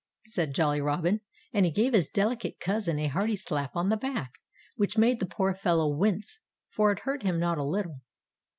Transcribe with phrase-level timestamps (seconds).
[0.25, 1.21] said Jolly Robin.
[1.53, 4.31] And he gave his delicate cousin a hearty slap on the back,
[4.75, 6.39] which made the poor fellow wince
[6.71, 8.01] for it hurt him not a little.